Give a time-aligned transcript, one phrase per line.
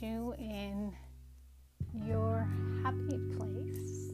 [0.00, 0.92] you in
[1.92, 2.48] your
[2.82, 4.12] happy place.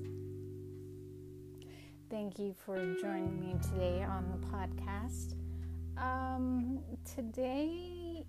[2.11, 5.35] Thank you for joining me today on the podcast.
[5.97, 8.25] Um, today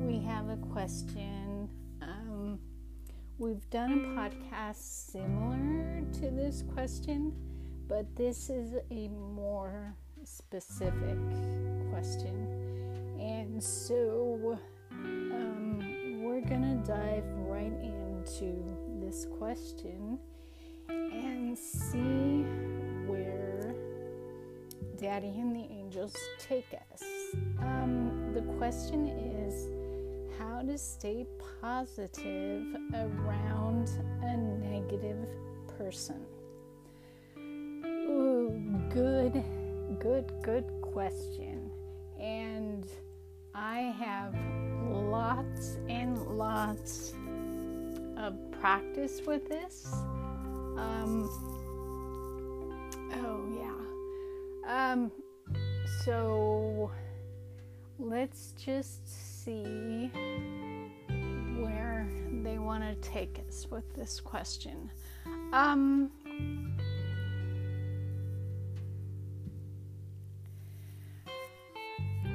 [0.00, 1.68] we have a question.
[2.02, 2.58] Um,
[3.38, 7.32] we've done a podcast similar to this question,
[7.88, 9.94] but this is a more
[10.24, 11.18] specific
[11.90, 13.16] question.
[13.20, 14.58] And so
[16.54, 18.62] to dive right into
[19.00, 20.18] this question
[20.88, 22.42] and see
[23.06, 23.74] where
[24.96, 27.02] Daddy and the angels take us.
[27.60, 29.68] Um, the question is
[30.38, 31.26] how to stay
[31.60, 33.90] positive around
[34.22, 35.28] a negative
[35.76, 36.24] person.
[37.38, 38.50] Ooh,
[38.90, 39.42] good,
[39.98, 41.70] good, good question.
[42.20, 42.86] And
[43.54, 44.34] I have
[44.88, 45.45] lots
[45.88, 47.14] and lots
[48.16, 49.86] of practice with this.
[50.76, 51.28] Um,
[53.14, 53.40] oh,
[54.66, 54.92] yeah.
[54.92, 55.10] Um,
[56.04, 56.90] so
[57.98, 60.10] let's just see
[61.58, 62.06] where
[62.42, 64.90] they want to take us with this question.
[65.52, 66.10] Um,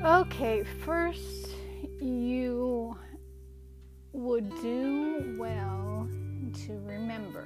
[0.03, 1.49] okay, first,
[1.99, 2.97] you
[4.13, 6.07] would do well
[6.65, 7.45] to remember.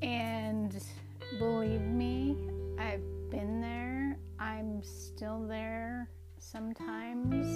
[0.00, 0.82] And
[1.38, 2.36] believe me,
[2.78, 7.46] I've been there, I'm still there sometimes.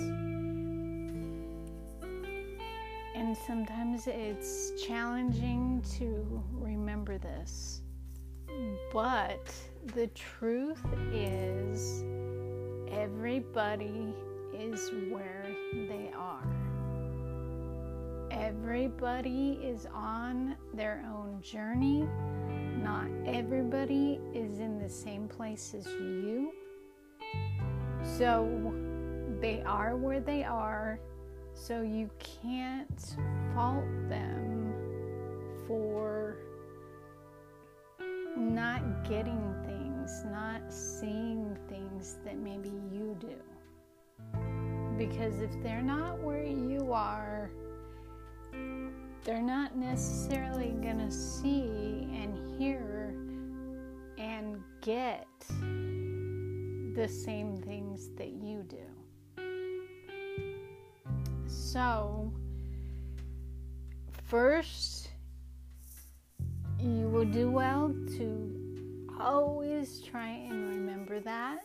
[3.15, 7.81] And sometimes it's challenging to remember this.
[8.93, 9.53] But
[9.95, 12.05] the truth is,
[12.91, 14.15] everybody
[14.55, 16.06] is where they.
[18.47, 22.07] Everybody is on their own journey.
[22.81, 26.53] Not everybody is in the same place as you.
[28.05, 28.73] So
[29.41, 31.01] they are where they are.
[31.55, 33.17] So you can't
[33.53, 34.73] fault them
[35.67, 36.37] for
[38.37, 43.35] not getting things, not seeing things that maybe you do.
[44.97, 47.51] Because if they're not where you are,
[49.25, 53.15] they're not necessarily going to see and hear
[54.19, 55.27] and get
[56.97, 58.87] the same things that you do.
[61.49, 62.33] So,
[64.29, 65.11] first,
[66.81, 71.59] you will do well to always try and remember that.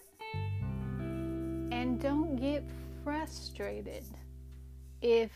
[1.00, 2.64] And don't get
[3.04, 4.04] frustrated
[5.02, 5.32] if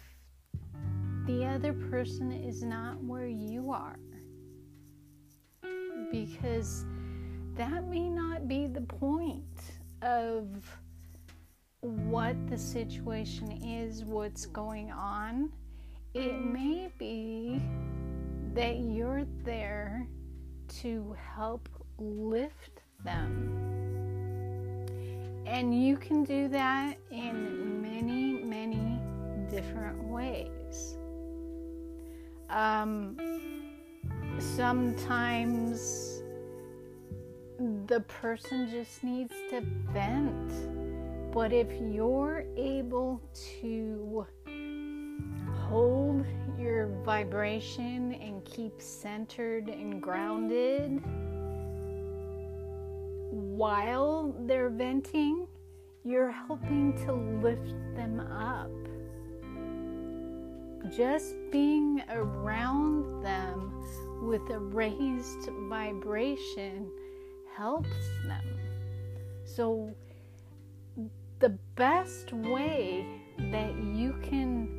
[1.25, 3.97] the other person is not where you are.
[6.11, 6.85] Because
[7.55, 9.43] that may not be the point
[10.01, 10.47] of
[11.81, 15.51] what the situation is, what's going on.
[16.13, 17.61] It may be
[18.53, 20.07] that you're there
[20.81, 23.61] to help lift them.
[25.45, 28.99] And you can do that in many, many
[29.49, 30.64] different ways.
[32.49, 33.17] Um,
[34.39, 36.21] sometimes
[37.87, 39.61] the person just needs to
[39.91, 41.31] vent.
[41.33, 43.21] But if you're able
[43.59, 44.25] to
[45.67, 46.25] hold
[46.57, 51.01] your vibration and keep centered and grounded
[53.31, 55.47] while they're venting,
[56.03, 58.71] you're helping to lift them up.
[60.91, 63.83] Just being around them
[64.21, 66.91] with a raised vibration
[67.55, 67.89] helps
[68.27, 68.43] them.
[69.45, 69.95] So,
[71.39, 73.05] the best way
[73.51, 74.69] that you can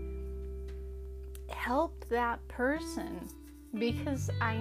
[1.48, 3.28] help that person,
[3.74, 4.54] because I,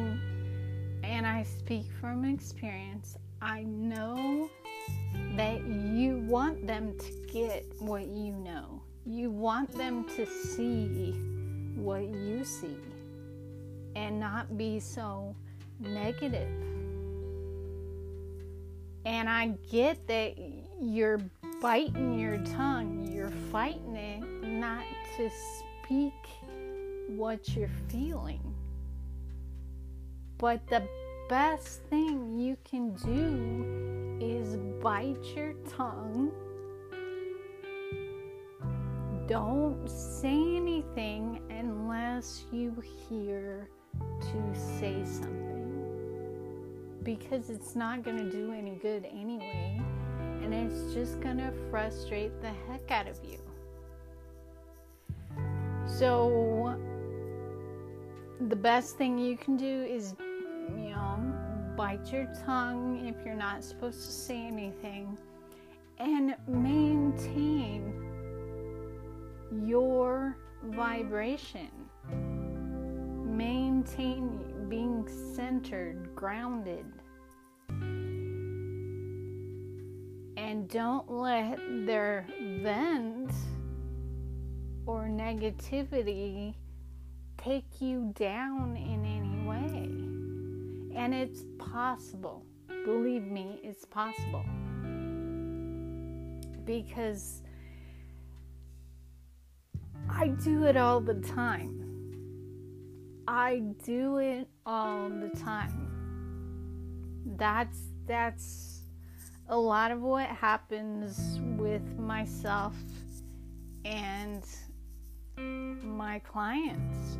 [1.04, 4.50] and I speak from experience, I know
[5.36, 8.82] that you want them to get what you know.
[9.06, 11.14] You want them to see
[11.76, 12.78] what you see
[13.96, 15.36] and not be so
[15.80, 16.50] negative.
[19.06, 20.36] And I get that
[20.82, 21.22] you're
[21.62, 24.84] biting your tongue, you're fighting it not
[25.18, 25.30] to
[25.84, 26.14] speak
[27.08, 28.42] what you're feeling.
[30.38, 30.84] But the
[31.30, 36.32] best thing you can do is bite your tongue.
[39.28, 42.80] Don't say anything unless you
[43.10, 43.68] hear
[44.22, 45.46] to say something
[47.02, 49.82] because it's not going to do any good anyway,
[50.44, 53.40] and it's just going to frustrate the heck out of you.
[55.88, 56.76] So,
[58.48, 60.14] the best thing you can do is,
[60.70, 65.18] you know, bite your tongue if you're not supposed to say anything
[66.00, 68.05] and maintain
[69.64, 71.70] your vibration.
[73.24, 76.86] Maintain being centered, grounded.
[80.38, 82.26] And don't let their
[82.62, 83.32] vent
[84.86, 86.56] or negativity
[87.38, 91.00] take you down in any way.
[91.00, 92.46] And it's possible.
[92.86, 94.46] Believe me, it's possible.
[96.66, 97.42] Because
[100.26, 101.84] I do it all the time.
[103.28, 105.88] I do it all the time.
[107.38, 107.78] That's
[108.08, 108.82] that's
[109.50, 112.74] a lot of what happens with myself
[113.86, 114.44] and
[115.38, 117.20] my clients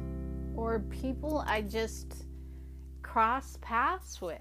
[0.56, 2.26] or people I just
[3.04, 4.40] cross paths with.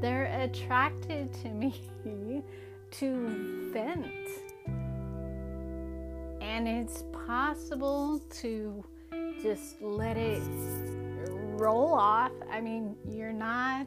[0.00, 1.80] They're attracted to me
[2.90, 4.47] to vent.
[6.58, 8.84] And it's possible to
[9.40, 10.42] just let it
[11.56, 12.32] roll off.
[12.50, 13.86] I mean, you're not,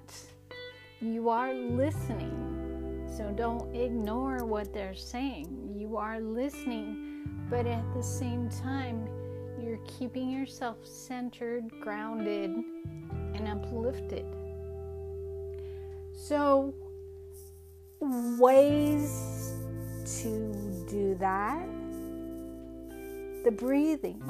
[1.02, 3.12] you are listening.
[3.14, 5.74] So don't ignore what they're saying.
[5.76, 9.06] You are listening, but at the same time,
[9.62, 12.52] you're keeping yourself centered, grounded,
[13.34, 14.26] and uplifted.
[16.16, 16.74] So,
[18.00, 19.56] ways
[20.06, 21.81] to do that
[23.44, 24.22] the breathing.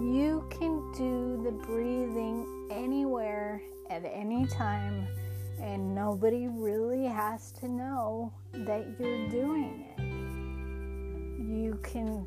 [0.00, 5.06] You can do the breathing anywhere at any time,
[5.60, 10.02] and nobody really has to know that you're doing it.
[11.40, 12.26] You can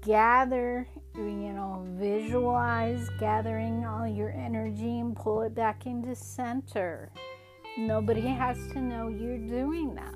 [0.00, 0.86] gather,
[1.16, 7.10] you know, visualize gathering all your energy and pull it back into center.
[7.76, 10.14] Nobody has to know you're doing that.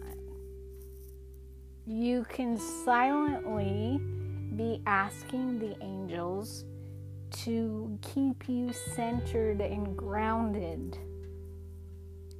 [1.87, 4.01] You can silently
[4.59, 6.65] be asking the angels
[7.31, 10.99] to keep you centered and grounded.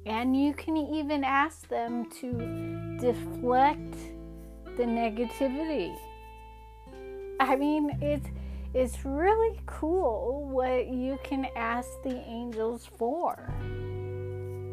[0.05, 3.93] And you can even ask them to deflect
[4.75, 5.95] the negativity.
[7.39, 8.27] I mean, it's
[8.73, 13.51] it's really cool what you can ask the angels for.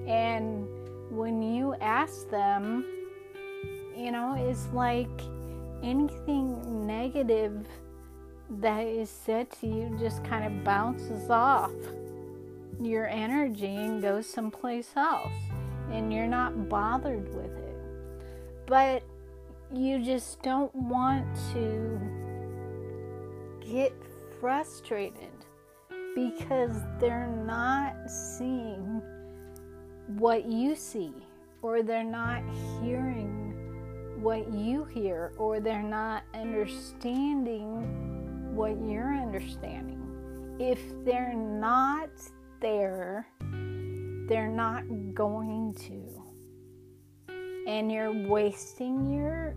[0.08, 0.66] And
[1.10, 2.84] when you ask them,
[3.96, 5.20] you know, it's like
[5.82, 7.67] anything negative
[8.49, 11.73] that is said to you just kind of bounces off
[12.81, 15.32] your energy and goes someplace else,
[15.90, 17.76] and you're not bothered with it.
[18.67, 19.02] But
[19.74, 22.01] you just don't want to
[23.60, 23.93] get
[24.41, 25.31] frustrated
[26.15, 29.03] because they're not seeing
[30.19, 31.12] what you see,
[31.62, 32.43] or they're not
[32.81, 33.45] hearing
[34.27, 40.03] what you hear, or they're not understanding what you're understanding.
[40.59, 42.11] If they're not
[42.61, 43.29] there,
[44.29, 44.83] they're not
[45.15, 46.25] going to.
[47.71, 49.55] And you're wasting your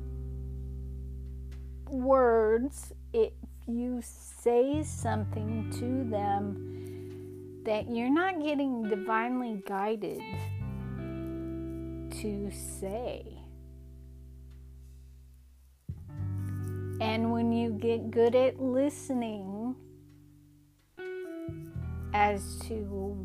[1.89, 3.33] words if
[3.67, 10.21] you say something to them that you're not getting divinely guided
[12.21, 13.38] to say.
[17.01, 19.75] And when you get good at listening
[22.13, 22.73] as to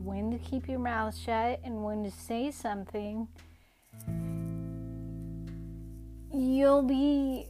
[0.05, 3.27] when to keep your mouth shut and when to say something,
[6.33, 7.49] you'll be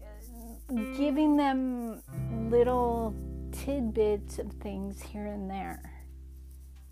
[0.97, 2.03] giving them
[2.51, 3.15] little
[3.53, 5.93] tidbits of things here and there.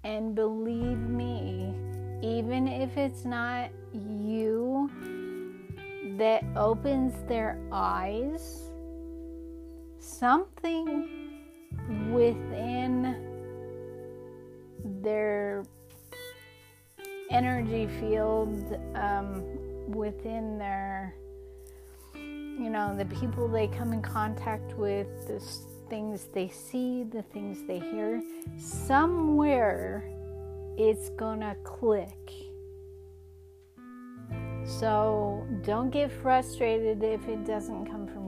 [0.04, 1.74] And believe me,
[2.22, 4.90] even if it's not you
[6.18, 8.71] that opens their eyes
[10.02, 11.40] something
[12.10, 13.16] within
[15.02, 15.64] their
[17.30, 19.42] energy field, um,
[19.88, 21.14] within their,
[22.14, 25.40] you know, the people they come in contact with, the
[25.88, 28.22] things they see, the things they hear,
[28.58, 30.04] somewhere
[30.76, 32.32] it's gonna click.
[34.64, 38.21] So don't get frustrated if it doesn't come from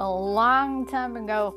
[0.00, 1.54] A long time ago,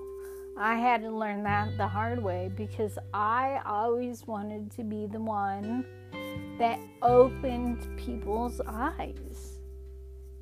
[0.57, 5.21] I had to learn that the hard way because I always wanted to be the
[5.21, 5.85] one
[6.59, 9.59] that opened people's eyes,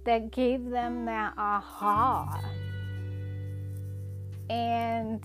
[0.04, 2.42] that gave them that aha.
[4.50, 5.24] And,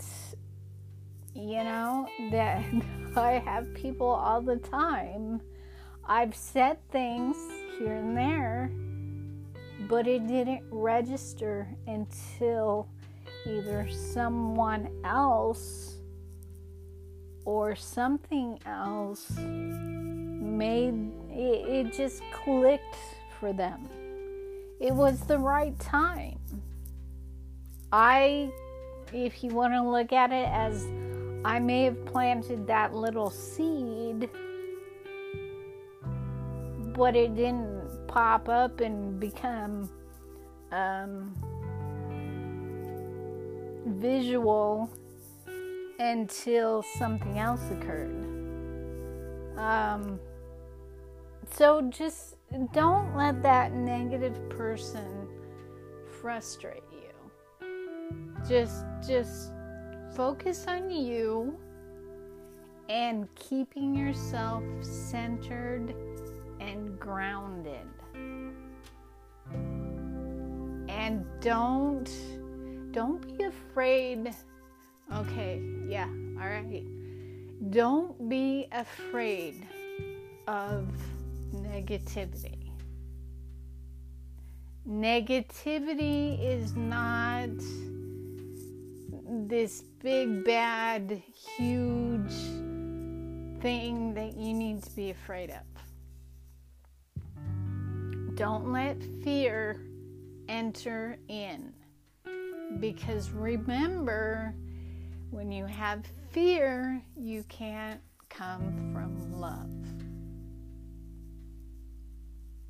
[1.34, 2.62] you know, that
[3.16, 5.40] I have people all the time.
[6.04, 7.38] I've said things
[7.78, 8.70] here and there,
[9.88, 12.88] but it didn't register until
[13.46, 15.96] either someone else
[17.44, 22.96] or something else made it, it just clicked
[23.38, 23.88] for them.
[24.80, 26.38] It was the right time.
[27.92, 28.50] I,
[29.12, 30.86] if you want to look at it as
[31.44, 34.28] I may have planted that little seed,
[36.94, 37.75] but it didn't
[38.08, 39.90] pop up and become
[40.72, 41.34] um,
[43.86, 44.90] visual
[45.98, 48.24] until something else occurred.
[49.56, 50.20] Um,
[51.50, 52.36] so just
[52.72, 55.28] don't let that negative person
[56.20, 57.66] frustrate you.
[58.48, 59.52] Just just
[60.14, 61.58] focus on you
[62.88, 65.94] and keeping yourself centered
[66.66, 67.86] and grounded.
[70.88, 72.10] And don't
[72.90, 74.34] don't be afraid.
[75.14, 76.08] Okay, yeah,
[76.40, 76.84] all right.
[77.70, 79.66] Don't be afraid
[80.48, 80.88] of
[81.54, 82.72] negativity.
[84.88, 87.50] Negativity is not
[89.48, 91.22] this big, bad,
[91.56, 92.34] huge
[93.60, 95.75] thing that you need to be afraid of.
[98.36, 99.80] Don't let fear
[100.46, 101.72] enter in.
[102.80, 104.54] Because remember,
[105.30, 109.70] when you have fear, you can't come from love.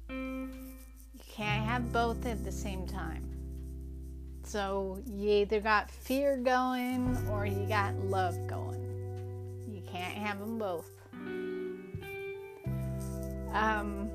[0.08, 3.24] You can't have both at the same time.
[4.44, 8.80] So you either got fear going or you got love going.
[9.68, 10.88] You can't have them both.
[13.52, 14.10] Um,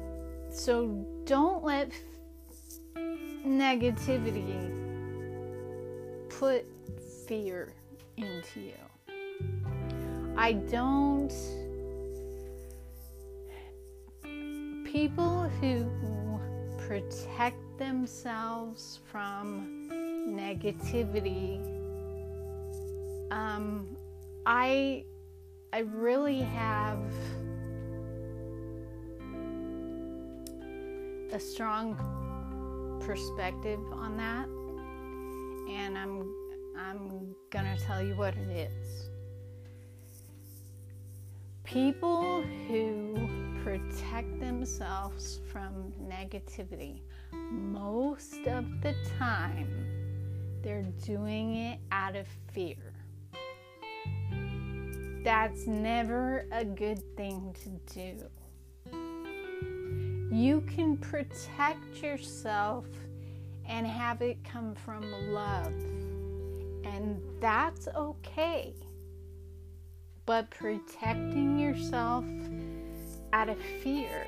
[0.52, 3.02] so don't let f-
[3.46, 4.70] negativity
[6.30, 6.66] put
[7.28, 7.74] fear
[8.18, 8.74] into you.
[10.38, 11.34] I don't.
[14.84, 15.90] People who
[16.78, 19.88] protect themselves from
[20.28, 21.60] negativity,
[23.32, 23.96] um,
[24.46, 25.06] I
[25.72, 27.00] I really have
[31.34, 31.96] a strong
[33.06, 34.48] perspective on that
[35.70, 36.34] and I'm
[36.78, 39.10] I'm going to tell you what it is.
[41.64, 43.30] People who
[43.64, 49.70] protect themselves from negativity most of the time
[50.64, 52.94] they're doing it out of fear.
[55.24, 58.18] That's never a good thing to do.
[60.32, 62.86] You can protect yourself
[63.68, 65.74] and have it come from love.
[66.86, 68.74] And that's okay.
[70.26, 72.24] But protecting yourself
[73.34, 74.26] out of fear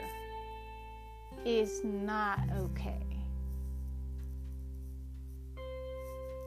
[1.46, 3.06] is not okay.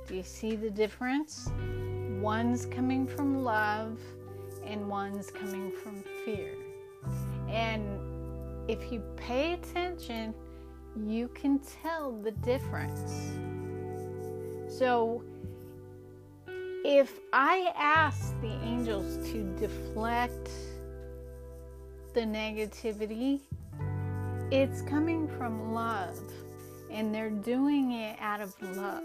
[0.06, 1.50] Do you see the difference?
[2.20, 3.98] One's coming from love
[4.66, 6.54] and one's coming from fear.
[7.48, 7.95] And
[8.68, 10.34] if you pay attention,
[11.06, 13.32] you can tell the difference.
[14.68, 15.22] So,
[16.84, 20.50] if I ask the angels to deflect
[22.14, 23.40] the negativity,
[24.50, 26.20] it's coming from love,
[26.90, 29.02] and they're doing it out of love.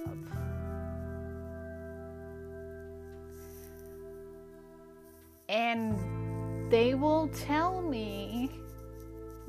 [5.49, 8.51] And they will tell me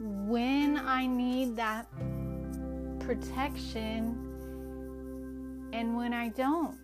[0.02, 1.86] when I need that
[3.00, 4.18] protection
[5.72, 6.78] and when I don't.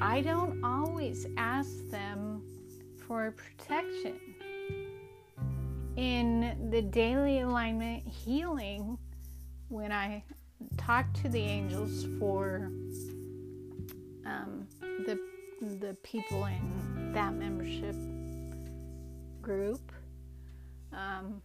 [0.00, 2.42] I don't always ask them
[3.06, 4.18] for protection.
[5.96, 8.98] In the daily alignment healing,
[9.68, 10.24] when I
[10.76, 12.70] talk to the angels for
[14.26, 15.18] um, the
[15.80, 17.96] the people in that membership
[19.40, 19.90] group,
[20.92, 21.40] um,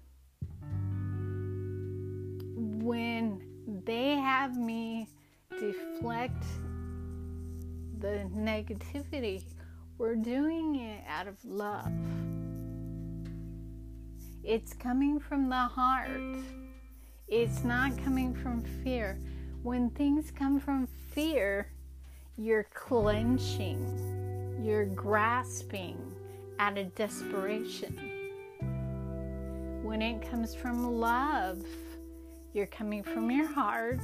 [2.82, 3.42] when
[3.86, 5.08] they have me
[5.60, 6.44] deflect
[8.00, 9.44] the negativity,
[9.98, 11.92] we're doing it out of love.
[14.44, 16.10] It's coming from the heart.
[17.28, 19.20] It's not coming from fear.
[19.62, 21.72] When things come from fear,
[22.38, 25.98] you're clenching, you're grasping
[26.58, 27.96] out of desperation.
[29.84, 31.64] When it comes from love,
[32.54, 34.00] you're coming from your heart,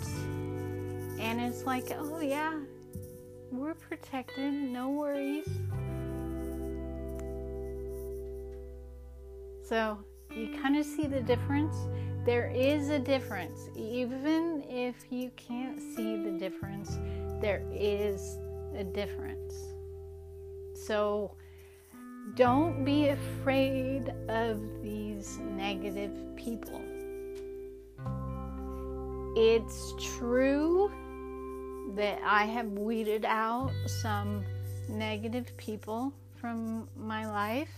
[1.20, 2.54] and it's like, oh, yeah,
[3.52, 5.48] we're protected, no worries.
[9.64, 9.98] So,
[10.36, 11.76] you kind of see the difference.
[12.26, 13.70] There is a difference.
[13.76, 16.98] Even if you can't see the difference,
[17.42, 18.38] there is
[18.76, 19.54] a difference.
[20.74, 21.32] So
[22.36, 26.82] don't be afraid of these negative people.
[29.40, 30.92] It's true
[31.96, 34.44] that I have weeded out some
[34.90, 37.70] negative people from my life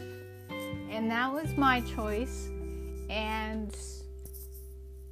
[0.89, 2.50] and that was my choice,
[3.10, 3.75] and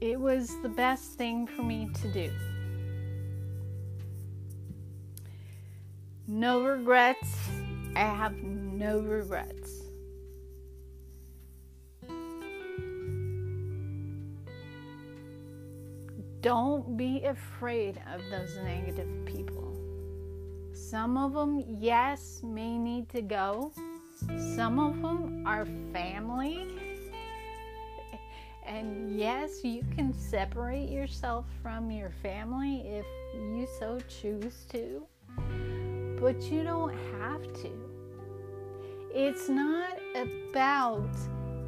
[0.02, 2.32] it was the best thing for me to do.
[6.28, 7.38] No regrets.
[7.96, 9.67] I have no regrets.
[16.48, 19.76] Don't be afraid of those negative people.
[20.74, 23.74] Some of them, yes, may need to go
[24.56, 26.68] some of them are family.
[28.66, 35.08] And yes, you can separate yourself from your family if you so choose to,
[36.20, 37.72] but you don't have to.
[39.16, 41.14] It's not about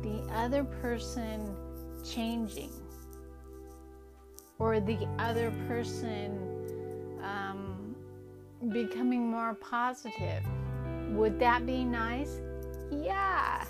[0.01, 1.55] the other person
[2.03, 2.73] changing
[4.59, 6.37] or the other person
[7.23, 7.95] um,
[8.71, 10.43] becoming more positive
[11.11, 12.41] would that be nice?
[12.91, 13.65] Yeah.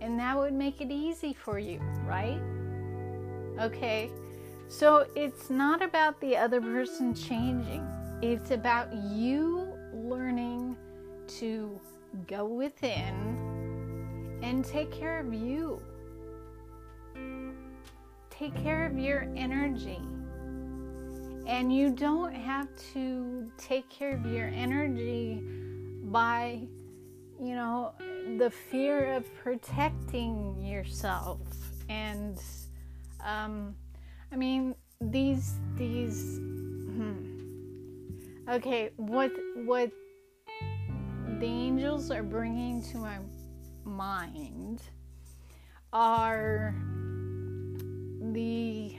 [0.00, 2.40] And that would make it easy for you, right?
[3.58, 4.10] Okay.
[4.68, 7.86] So it's not about the other person changing,
[8.20, 10.76] it's about you learning
[11.38, 11.80] to
[12.26, 15.80] go within and take care of you.
[18.30, 20.00] Take care of your energy.
[21.46, 25.40] And you don't have to take care of your energy
[26.02, 26.60] by,
[27.40, 27.92] you know,
[28.38, 31.40] the fear of protecting yourself.
[31.88, 32.36] And,
[33.24, 33.76] um,
[34.32, 37.38] I mean, these, these, hmm.
[38.48, 39.30] okay, what,
[39.64, 39.92] what
[41.38, 43.18] the angels are bringing to my
[43.84, 44.82] mind
[45.92, 46.74] are
[48.32, 48.96] the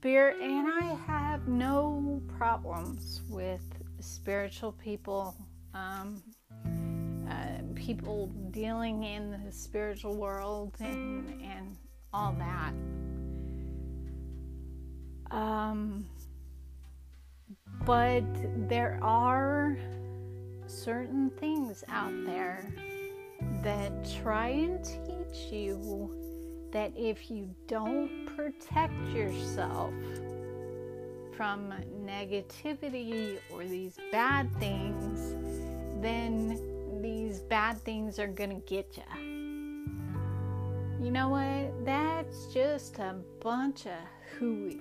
[0.00, 3.60] spirit, and I have no problems with
[3.98, 5.36] spiritual people,
[5.74, 6.22] um,
[7.28, 11.76] uh, people dealing in the spiritual world, and, and
[12.14, 12.72] all that.
[15.36, 16.06] Um,
[17.84, 18.24] but
[18.70, 19.76] there are
[20.66, 22.72] certain things out there
[23.62, 26.19] that try and teach you
[26.72, 29.92] that if you don't protect yourself,
[31.40, 31.72] from
[32.04, 35.34] negativity or these bad things,
[36.02, 36.60] then
[37.00, 39.02] these bad things are going to get you.
[41.02, 41.86] You know what?
[41.86, 43.92] That's just a bunch of
[44.38, 44.78] hooey.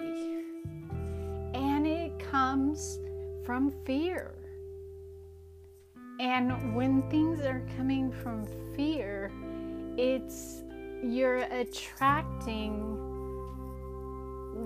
[1.53, 2.99] And it comes
[3.45, 4.35] from fear.
[6.19, 9.31] And when things are coming from fear,
[9.95, 10.63] it's
[11.03, 12.95] you're attracting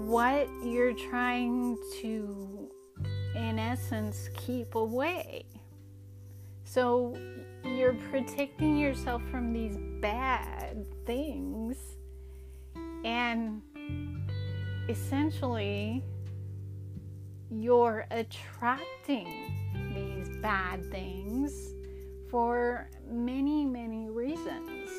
[0.08, 2.70] what you're trying to,
[3.36, 5.46] in essence, keep away.
[6.64, 7.18] So
[7.64, 11.78] you're protecting yourself from these bad things,
[13.06, 13.62] and
[14.90, 16.04] essentially,
[17.52, 19.28] you're attracting
[19.94, 21.74] these bad things
[22.30, 24.90] for many, many reasons.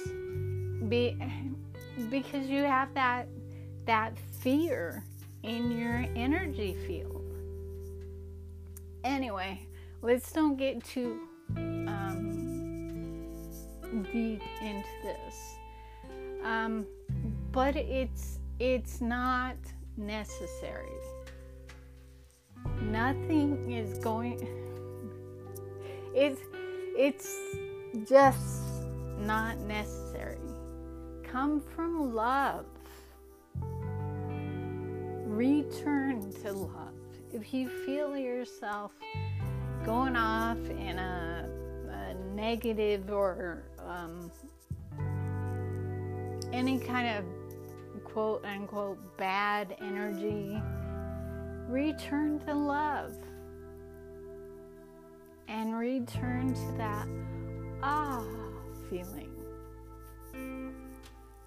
[0.89, 1.17] Be,
[2.11, 3.29] because you have that
[3.87, 5.03] that fear
[5.43, 7.23] in your energy field.
[9.05, 9.61] Anyway,
[10.03, 11.21] let's don't get too
[11.57, 12.25] um,
[14.13, 15.57] deep into this.
[16.43, 16.87] Um,
[17.53, 19.57] but it's it's not
[19.97, 20.91] necessary.
[22.81, 24.47] Nothing is going.
[26.15, 26.41] It's
[26.97, 27.37] it's
[28.09, 28.63] just
[29.19, 30.44] not necessary.
[31.35, 32.65] Come from love.
[35.27, 36.95] Return to love.
[37.33, 38.93] If you feel yourself
[39.85, 41.51] going off in a,
[41.91, 44.31] a negative or um,
[46.53, 50.57] any kind of quote unquote bad energy,
[51.67, 53.13] return to love
[55.49, 57.09] and return to that
[57.83, 58.23] ah
[58.89, 59.24] feeling.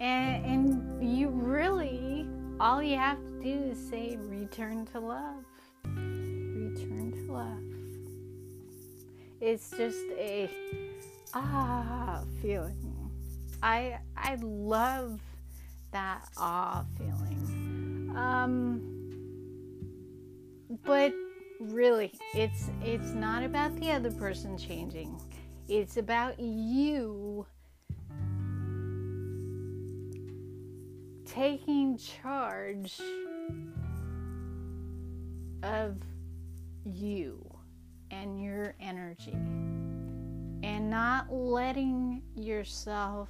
[0.00, 2.28] And, and you really,
[2.60, 5.44] all you have to do is say, return to love.
[5.84, 7.68] Return to love.
[9.40, 10.50] It's just a
[11.32, 13.10] ah feeling.
[13.62, 15.20] I I love
[15.92, 18.12] that awe feeling.
[18.16, 18.80] Um,
[20.84, 21.12] but
[21.60, 25.20] really, it's it's not about the other person changing.
[25.68, 27.46] It's about you
[31.28, 33.00] taking charge
[35.62, 35.96] of
[36.84, 37.44] you
[38.10, 39.36] and your energy
[40.62, 43.28] and not letting yourself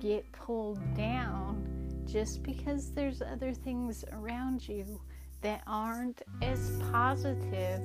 [0.00, 1.62] get pulled down
[2.06, 5.00] just because there's other things around you
[5.42, 7.82] that aren't as positive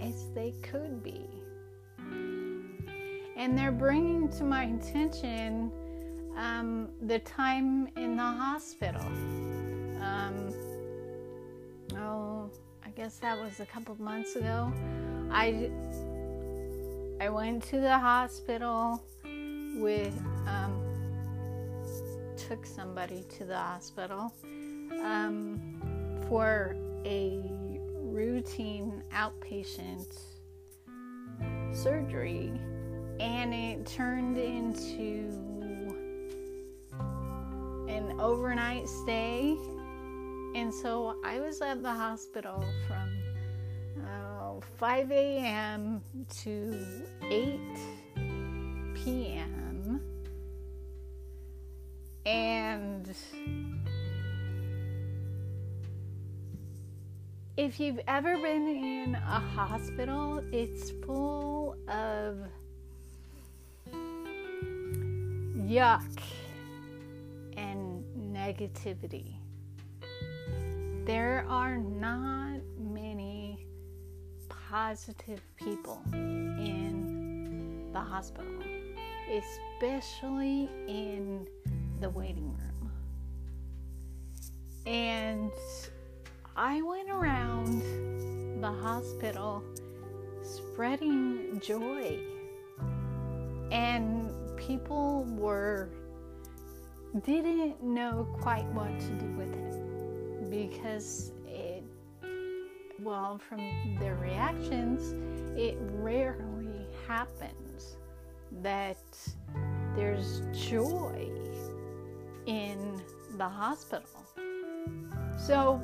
[0.00, 1.26] as they could be.
[3.36, 5.72] And they're bringing to my attention
[6.40, 9.02] um, the time in the hospital.
[10.00, 10.54] Um,
[11.96, 12.50] oh,
[12.84, 14.72] I guess that was a couple months ago.
[15.30, 15.70] I
[17.20, 19.04] I went to the hospital
[19.76, 20.82] with um,
[22.38, 24.32] took somebody to the hospital
[25.02, 26.74] um, for
[27.04, 27.42] a
[27.98, 30.18] routine outpatient
[31.72, 32.50] surgery,
[33.20, 35.49] and it turned into
[38.00, 39.56] an overnight stay.
[40.54, 46.02] And so I was at the hospital from uh, 5 a.m.
[46.42, 46.86] to
[47.30, 47.60] 8
[48.94, 50.00] p.m.
[52.26, 53.14] And
[57.56, 62.38] if you've ever been in a hospital, it's full of
[65.70, 66.20] yuck
[67.56, 67.89] and
[68.40, 69.34] negativity.
[71.04, 73.66] There are not many
[74.48, 78.62] positive people in the hospital,
[79.28, 81.46] especially in
[82.00, 82.90] the waiting room.
[84.86, 85.52] And
[86.56, 87.82] I went around
[88.62, 89.62] the hospital
[90.42, 92.18] spreading joy,
[93.70, 95.90] and people were
[97.24, 101.82] didn't know quite what to do with it because it
[103.00, 103.60] well from
[103.98, 105.14] their reactions
[105.58, 107.96] it rarely happens
[108.62, 108.98] that
[109.96, 111.28] there's joy
[112.46, 113.02] in
[113.36, 114.24] the hospital.
[115.36, 115.80] So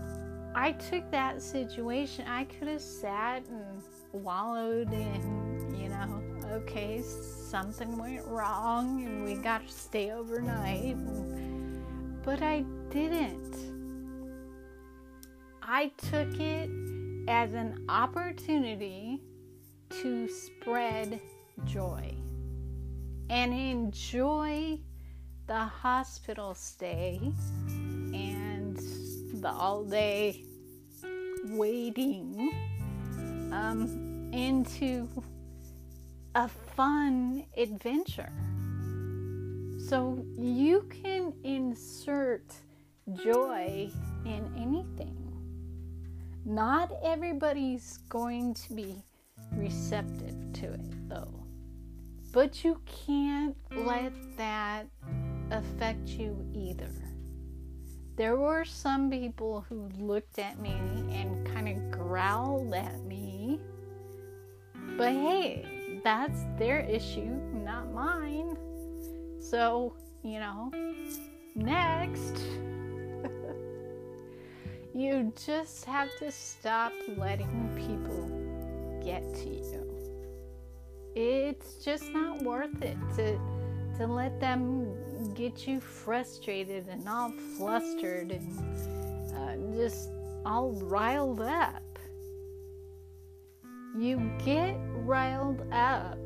[0.55, 5.36] I took that situation, I could have sat and wallowed in,
[6.57, 10.97] okay, something went wrong and we got to stay overnight.
[12.25, 13.57] But I didn't.
[15.63, 16.71] I took it
[17.29, 19.21] as an opportunity
[20.01, 21.21] to spread
[21.65, 22.15] joy
[23.29, 24.79] and enjoy
[25.47, 27.21] the hospital stay
[27.69, 28.79] and
[29.35, 30.43] the all day
[31.51, 32.51] waiting
[33.53, 35.09] um, into
[36.37, 38.31] a fun adventure.
[39.79, 42.45] So you can insert
[43.25, 43.89] joy
[44.27, 45.17] in anything.
[46.45, 49.03] Not everybody's going to be
[49.53, 51.43] receptive to it though.
[52.33, 54.89] But you can't let that
[55.51, 56.93] affect you either.
[58.17, 60.75] There were some people who looked at me
[61.13, 63.59] and kind of growled at me.
[64.99, 65.76] But hey,
[66.07, 68.57] that's their issue, not mine.
[69.41, 69.93] So,
[70.23, 70.71] you know,
[71.57, 72.37] next,
[74.95, 79.83] you just have to stop letting people get to you.
[81.17, 83.37] It's just not worth it to
[83.99, 84.95] to let them
[85.35, 90.11] get you frustrated and all flustered and uh, just
[90.45, 91.83] all riled up.
[93.99, 96.19] You get riled up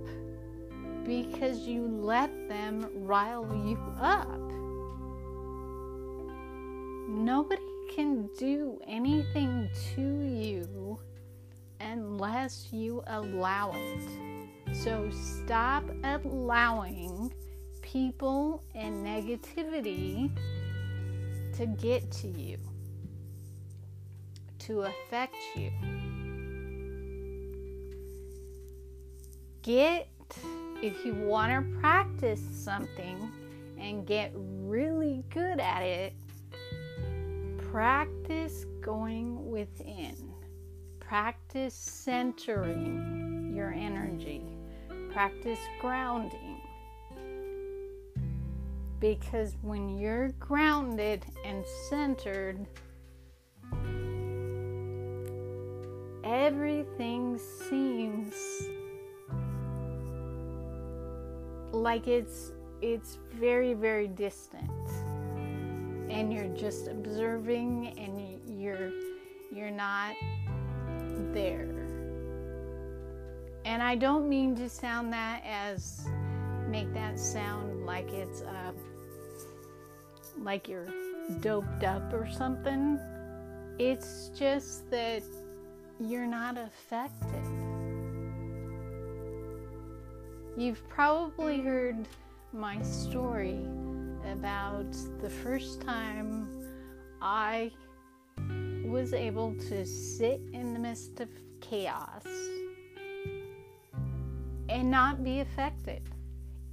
[1.05, 4.41] because you let them rile you up.
[7.11, 7.63] nobody
[7.95, 10.99] can do anything to you
[11.81, 14.77] unless you allow it.
[14.77, 17.33] So stop allowing
[17.83, 20.31] people and negativity
[21.57, 22.59] to get to you,
[24.61, 25.71] to affect you.
[29.63, 30.09] Get,
[30.83, 33.31] if you want to practice something
[33.79, 36.15] and get really good at it,
[37.71, 40.17] practice going within.
[40.99, 44.43] Practice centering your energy.
[45.13, 46.63] Practice grounding.
[48.99, 52.67] Because when you're grounded and centered,
[56.25, 58.35] everything seems
[61.73, 62.53] like it's
[62.83, 64.71] it's very very distant.
[66.09, 68.91] And you're just observing and you're
[69.53, 70.15] you're not
[71.33, 71.69] there.
[73.65, 76.07] And i don't mean to sound that as
[76.71, 78.73] make that sound like it's uh,
[80.39, 80.89] like you're
[81.41, 82.99] doped up or something.
[83.79, 85.23] It's just that
[85.99, 87.40] you're not affected
[90.61, 92.07] You've probably heard
[92.53, 93.65] my story
[94.31, 94.93] about
[95.23, 96.51] the first time
[97.23, 97.73] I
[98.85, 101.31] was able to sit in the midst of
[101.63, 102.27] chaos
[104.69, 106.03] and not be affected.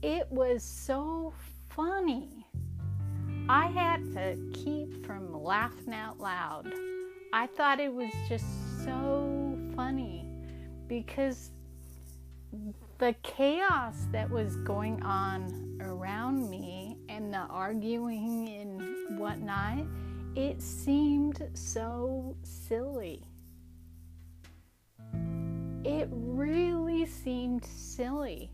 [0.02, 1.32] It was so
[1.70, 2.46] funny.
[3.48, 6.70] I had to keep from laughing out loud.
[7.32, 10.26] I thought it was just so funny
[10.90, 11.52] because
[12.98, 19.80] the chaos that was going on around me and the arguing and whatnot,
[20.36, 23.24] it seemed so silly.
[25.84, 28.52] It really seemed silly.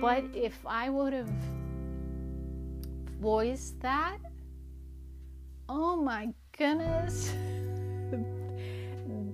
[0.00, 1.30] But if I would have
[3.20, 4.18] voiced that,
[5.68, 7.32] oh my goodness,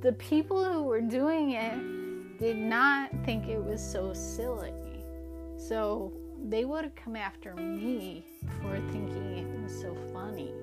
[0.02, 1.99] the people who were doing it
[2.40, 4.72] did not think it was so silly.
[5.58, 6.10] So
[6.48, 8.24] they would have come after me
[8.62, 10.54] for thinking it was so funny.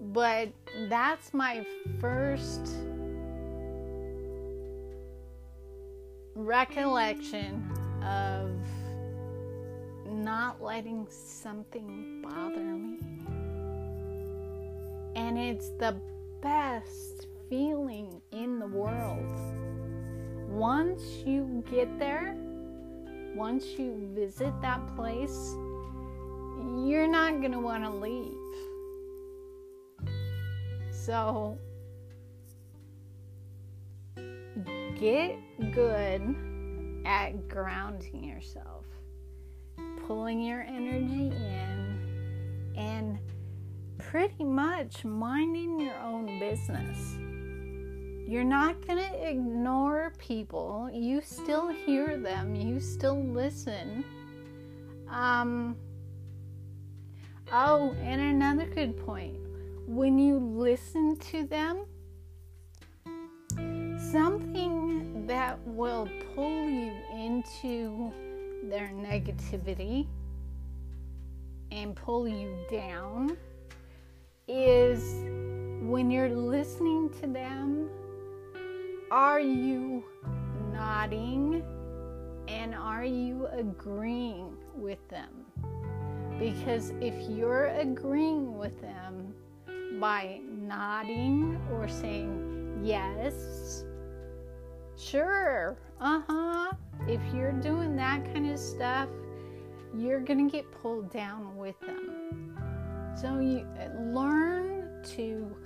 [0.00, 0.48] But
[0.88, 1.66] that's my
[2.00, 2.74] first
[6.34, 7.62] recollection
[8.02, 8.50] of
[10.06, 12.98] not letting something bother me.
[15.16, 16.00] And it's the
[16.40, 19.63] best feeling in the world
[20.54, 22.36] once you get there,
[23.34, 25.52] once you visit that place,
[26.86, 28.34] you're not going to want to leave.
[30.92, 31.58] So,
[34.96, 35.36] get
[35.72, 36.36] good
[37.04, 38.84] at grounding yourself,
[40.06, 43.18] pulling your energy in, and
[43.98, 47.18] pretty much minding your own business.
[48.26, 50.88] You're not going to ignore people.
[50.92, 54.02] You still hear them, you still listen.
[55.10, 55.76] Um,
[57.52, 59.36] oh, and another good point
[59.86, 61.84] when you listen to them,
[64.10, 68.10] something that will pull you into
[68.64, 70.06] their negativity
[71.70, 73.36] and pull you down
[74.48, 75.22] is
[75.82, 77.90] when you're listening to them
[79.14, 80.02] are you
[80.72, 81.62] nodding
[82.48, 85.30] and are you agreeing with them?
[86.36, 89.32] Because if you're agreeing with them
[90.00, 93.84] by nodding or saying yes,
[94.98, 96.72] sure, uh huh,
[97.06, 99.08] if you're doing that kind of stuff,
[99.96, 102.58] you're going to get pulled down with them.
[103.14, 103.64] So you
[104.12, 105.56] learn to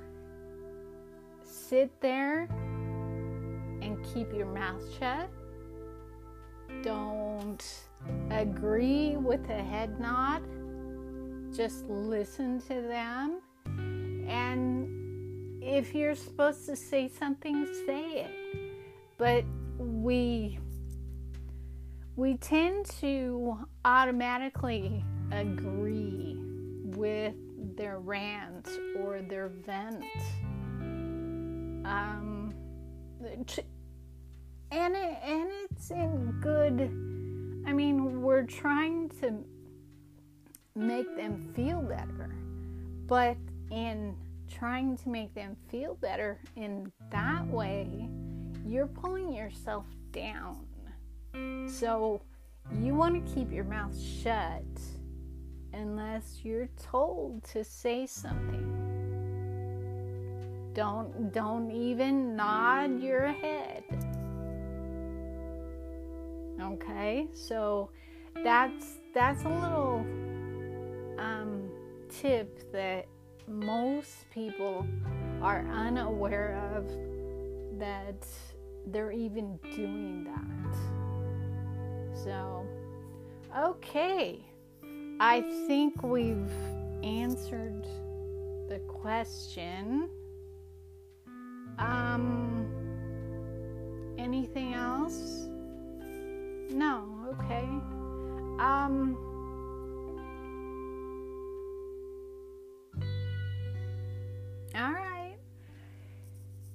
[1.42, 2.46] sit there
[3.88, 5.28] and keep your mouth shut.
[6.82, 7.64] Don't
[8.30, 10.42] agree with a head nod.
[11.54, 13.40] Just listen to them.
[14.28, 18.30] And if you're supposed to say something, say it.
[19.16, 19.44] But
[19.78, 20.58] we
[22.16, 26.36] we tend to automatically agree
[26.84, 27.34] with
[27.76, 30.04] their rant or their vent.
[31.84, 32.52] Um,
[34.70, 36.82] and it, and it's in good
[37.68, 39.32] i mean we're trying to
[40.74, 42.30] make them feel better
[43.06, 43.36] but
[43.70, 44.14] in
[44.48, 48.08] trying to make them feel better in that way,
[48.66, 50.64] you're pulling yourself down.
[51.68, 52.22] So
[52.80, 54.64] you want to keep your mouth shut
[55.72, 58.74] unless you're told to say something.
[60.74, 63.84] Don't don't even nod your head.
[66.72, 67.28] Okay?
[67.32, 67.90] So
[68.44, 70.04] that's that's a little
[71.18, 71.68] um,
[72.08, 73.06] tip that
[73.46, 74.86] most people
[75.42, 76.88] are unaware of
[77.78, 78.26] that
[78.86, 80.76] they're even doing that.
[82.24, 82.66] So,
[83.56, 84.44] okay.
[85.20, 86.50] I think we've
[87.02, 87.84] answered
[88.68, 90.08] the question.
[91.78, 92.66] Um,
[94.18, 95.47] anything else?
[96.70, 97.64] No, okay.
[98.58, 99.16] Um,
[104.74, 105.36] all right.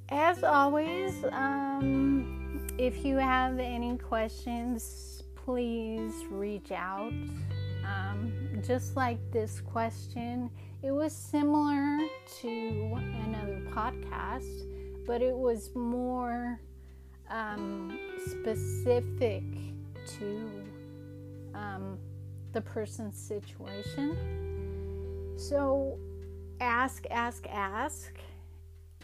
[0.09, 7.13] As always, um, if you have any questions, please reach out.
[7.85, 8.33] Um,
[8.65, 10.49] just like this question,
[10.81, 11.97] it was similar
[12.41, 16.59] to another podcast, but it was more
[17.29, 19.43] um, specific
[20.19, 20.49] to
[21.53, 21.97] um,
[22.51, 24.17] the person's situation.
[25.37, 25.97] So
[26.59, 28.13] ask, ask, ask,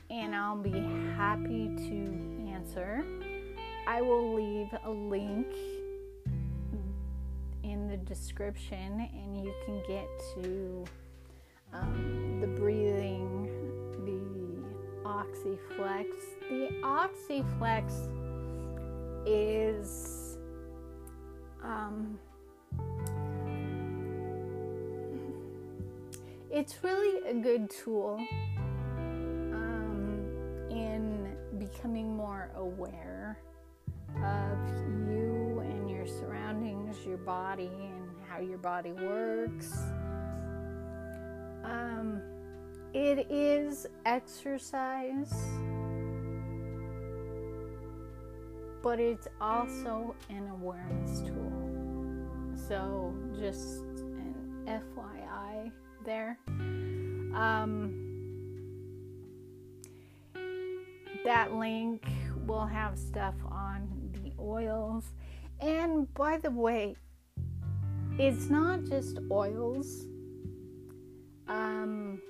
[0.09, 0.79] and I'll be
[1.15, 3.03] happy to answer.
[3.87, 5.47] I will leave a link
[7.63, 10.85] in the description, and you can get to
[11.73, 13.49] um, the breathing,
[14.05, 16.07] the Oxyflex.
[16.49, 17.91] The Oxyflex
[19.25, 20.18] is
[21.63, 22.17] um,
[26.51, 28.19] it's really a good tool
[29.53, 30.25] um,
[30.69, 33.37] in becoming more aware
[34.17, 34.57] of
[35.07, 39.77] you and your surroundings, your body, and how your body works.
[41.63, 42.21] Um,
[42.93, 45.31] it is exercise,
[48.81, 51.51] but it's also an awareness tool.
[52.67, 54.35] So, just an
[54.67, 55.71] FYI
[56.05, 56.37] there.
[57.33, 58.09] Um,
[61.25, 62.05] that link
[62.45, 65.13] will have stuff on the oils.
[65.59, 66.95] And by the way,
[68.17, 70.05] it's not just oils.
[71.47, 72.21] Um,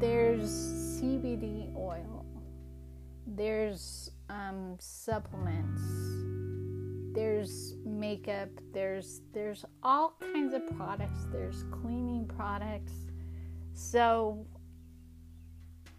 [0.00, 2.26] there's CBD oil.
[3.26, 5.82] There's um, supplements.
[7.14, 8.50] There's makeup.
[8.72, 11.26] There's there's all kinds of products.
[11.32, 12.92] There's cleaning products.
[13.74, 14.46] So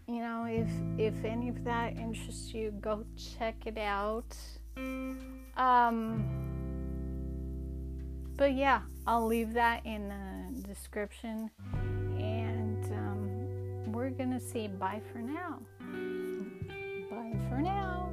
[0.06, 4.36] you know, if if any of that interests you, go check it out.
[5.56, 6.24] Um,
[8.36, 11.50] but yeah, I'll leave that in the description,
[12.18, 15.60] and um, we're gonna say bye for now
[17.48, 18.10] for now.